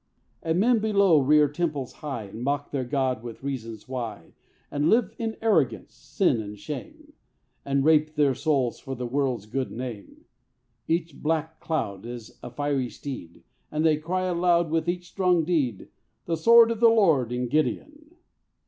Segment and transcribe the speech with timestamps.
[0.41, 4.33] And men below rear temples high And mock their God with reasons why,
[4.71, 7.13] And live in arrogance, sin and shame,
[7.63, 10.25] And rape their souls for the world's good name.
[10.87, 13.43] Each black cloud Is a fiery steed.
[13.71, 15.89] And they cry aloud With each strong deed,
[16.25, 18.15] "The sword of the Lord and Gideon."